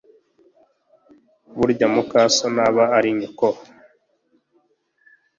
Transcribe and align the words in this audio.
Burya 1.57 1.87
mukaso 1.93 2.45
ntaba 2.55 2.83
ari 2.97 3.09
nyoko. 3.19 3.47